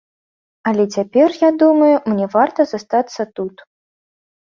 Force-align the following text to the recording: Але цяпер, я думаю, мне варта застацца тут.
Але 0.71 0.83
цяпер, 0.99 1.27
я 1.47 1.51
думаю, 1.65 1.91
мне 2.09 2.25
варта 2.39 2.61
застацца 2.75 3.31
тут. 3.41 3.55